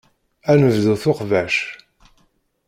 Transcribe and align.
Ad 0.51 0.57
nebdu 0.59 0.95
s 1.01 1.03
uxbac. 1.11 1.55